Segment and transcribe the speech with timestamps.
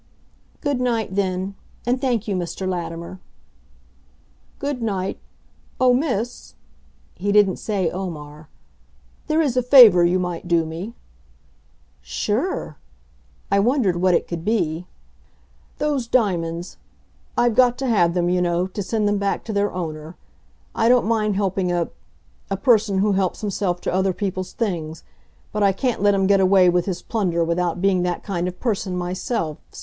[0.61, 1.53] "Good night, then,
[1.85, 2.67] and thank you, Mr.
[2.67, 3.19] Latimer."
[4.57, 5.19] "Good night....
[5.79, 6.55] Oh, Miss"
[7.13, 8.49] He didn't say "Omar"
[9.27, 10.95] "there is a favor you might do me."
[12.01, 12.77] "Sure!"
[13.51, 14.87] I wondered what it could be.
[15.77, 16.77] "Those diamonds.
[17.37, 20.15] I've got to have them, you know, to send them back to their owner.
[20.73, 21.89] I don't mind helping a
[22.49, 25.03] a person who helps himself to other people's things,
[25.51, 28.59] but I can't let him get away with his plunder without being that kind of
[28.59, 29.59] person myself.